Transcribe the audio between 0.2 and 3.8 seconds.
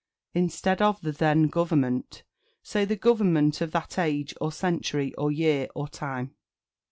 Instead of "The then government," say "The government of